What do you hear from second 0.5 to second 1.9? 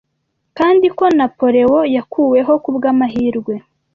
kandi ko napoleon